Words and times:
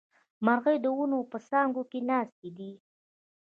مرغۍ 0.45 0.77
د 0.83 0.87
ونو 0.97 1.19
په 1.31 1.37
څانګو 1.49 1.83
کې 1.91 1.99
ناستې 2.09 2.49
دي 2.57 2.71